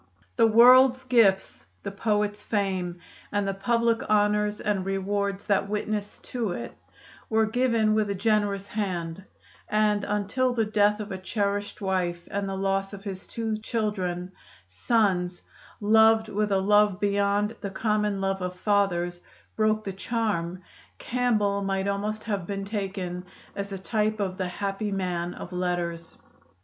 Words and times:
The 0.35 0.47
world's 0.47 1.03
gifts 1.03 1.67
the 1.83 1.91
poet's 1.91 2.41
fame, 2.41 2.97
and 3.31 3.47
the 3.47 3.53
public 3.53 4.09
honors 4.09 4.59
and 4.59 4.83
rewards 4.83 5.43
that 5.45 5.69
witnessed 5.69 6.23
to 6.33 6.53
it 6.53 6.75
were 7.29 7.45
given 7.45 7.93
with 7.93 8.09
a 8.09 8.15
generous 8.15 8.67
hand; 8.69 9.23
and 9.69 10.03
until 10.03 10.53
the 10.55 10.65
death 10.65 10.99
of 10.99 11.11
a 11.11 11.19
cherished 11.19 11.81
wife 11.83 12.27
and 12.31 12.49
the 12.49 12.55
loss 12.55 12.93
of 12.93 13.03
his 13.03 13.27
two 13.27 13.59
children 13.59 14.31
sons, 14.67 15.43
loved 15.79 16.29
with 16.29 16.51
a 16.51 16.57
love 16.57 16.99
beyond 16.99 17.55
the 17.61 17.69
common 17.69 18.19
love 18.19 18.41
of 18.41 18.55
fathers 18.55 19.21
broke 19.55 19.83
the 19.83 19.93
charm, 19.93 20.63
Campbell 20.97 21.61
might 21.63 21.87
almost 21.87 22.23
have 22.23 22.47
been 22.47 22.65
taken 22.65 23.23
as 23.55 23.71
a 23.71 23.77
type 23.77 24.19
of 24.19 24.39
the 24.39 24.47
happy 24.47 24.91
man 24.91 25.35
of 25.35 25.51
letters. 25.51 26.17